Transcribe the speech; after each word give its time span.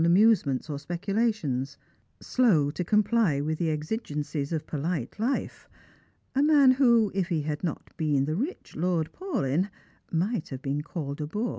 amusements 0.05 0.67
or 0.67 0.79
speculations— 0.79 1.77
slow 2.19 2.71
to 2.71 2.83
comply 2.83 3.39
with 3.39 3.59
the 3.59 3.69
exigencies 3.69 4.51
of 4.51 4.65
poUte 4.65 5.19
life; 5.19 5.69
a 6.33 6.41
man 6.41 6.71
who, 6.71 7.11
if 7.13 7.27
he 7.27 7.43
had 7.43 7.63
not 7.63 7.95
been 7.97 8.25
the 8.25 8.33
rich 8.35 8.75
Lord 8.75 9.11
Paulyn, 9.13 9.69
might 10.11 10.49
have 10.49 10.63
been 10.63 10.81
called 10.81 11.21
a 11.21 11.27
boor. 11.27 11.49